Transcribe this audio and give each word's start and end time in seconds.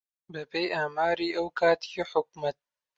بەپێی 0.33 0.71
ئاماری 0.75 1.35
ئەو 1.37 1.47
کاتی 1.59 1.91
حکوومەت 2.11 2.57